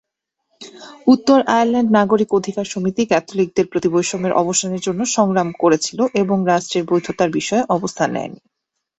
[1.07, 7.29] উত্তর আয়ারল্যান্ড নাগরিক অধিকার সমিতি ক্যাথলিকদের প্রতি বৈষম্যের অবসানের জন্য সংগ্রাম করেছিল এবং রাষ্ট্রের বৈধতার
[7.37, 8.39] বিষয়ে অবস্থান নেয়নি।